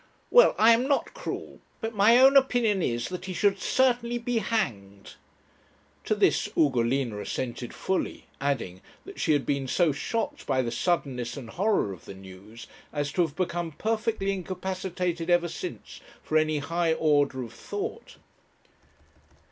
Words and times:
Well, 0.31 0.55
I 0.57 0.71
am 0.71 0.87
not 0.87 1.13
cruel; 1.13 1.59
but 1.79 1.93
my 1.93 2.17
own 2.17 2.35
opinion 2.35 2.81
is 2.81 3.09
that 3.09 3.25
he 3.25 3.33
should 3.33 3.59
certainly 3.59 4.17
be 4.17 4.39
hanged.' 4.39 5.13
To 6.05 6.15
this 6.15 6.49
Ugolina 6.57 7.19
assented 7.21 7.71
fully, 7.71 8.25
adding, 8.41 8.81
that 9.05 9.19
she 9.19 9.33
had 9.33 9.45
been 9.45 9.67
so 9.67 9.91
shocked 9.91 10.47
by 10.47 10.63
the 10.63 10.71
suddenness 10.71 11.37
and 11.37 11.51
horror 11.51 11.93
of 11.93 12.05
the 12.05 12.15
news, 12.15 12.65
as 12.91 13.11
to 13.11 13.21
have 13.21 13.35
become 13.35 13.73
perfectly 13.73 14.31
incapacitated 14.33 15.29
ever 15.29 15.47
since 15.47 16.01
for 16.23 16.35
any 16.35 16.57
high 16.57 16.93
order 16.93 17.43
of 17.43 17.53
thought. 17.53 18.17